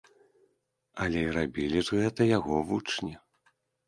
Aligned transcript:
Але 1.03 1.19
і 1.25 1.33
рабілі 1.35 1.83
ж 1.89 1.99
гэта 1.99 2.21
яго 2.37 2.63
вучні. 2.71 3.13